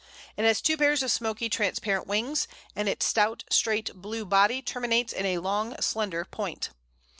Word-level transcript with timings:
It 0.35 0.45
has 0.45 0.61
two 0.63 0.77
pairs 0.77 1.03
of 1.03 1.11
smoky 1.11 1.47
transparent 1.47 2.07
wings, 2.07 2.47
and 2.75 2.89
its 2.89 3.05
stout, 3.05 3.43
straight, 3.51 3.93
blue 3.93 4.25
body 4.25 4.59
terminates 4.63 5.13
in 5.13 5.27
a 5.27 5.37
long 5.37 5.79
slender 5.79 6.25
point. 6.25 6.71